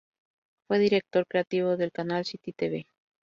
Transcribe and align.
Fue 0.67 0.79
director 0.79 1.27
creativo 1.27 1.77
del 1.77 1.91
canal 1.91 2.25
Citytv. 2.25 2.87